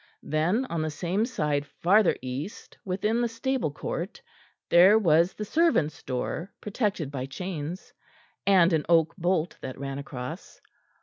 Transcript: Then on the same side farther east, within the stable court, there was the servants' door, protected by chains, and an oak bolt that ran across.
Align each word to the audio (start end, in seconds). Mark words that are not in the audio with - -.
Then 0.23 0.65
on 0.65 0.81
the 0.81 0.89
same 0.89 1.25
side 1.27 1.63
farther 1.67 2.15
east, 2.23 2.75
within 2.83 3.21
the 3.21 3.27
stable 3.27 3.69
court, 3.69 4.19
there 4.69 4.97
was 4.97 5.33
the 5.35 5.45
servants' 5.45 6.01
door, 6.01 6.51
protected 6.59 7.11
by 7.11 7.27
chains, 7.27 7.93
and 8.47 8.73
an 8.73 8.83
oak 8.89 9.15
bolt 9.15 9.57
that 9.61 9.77
ran 9.77 9.99
across. 9.99 10.59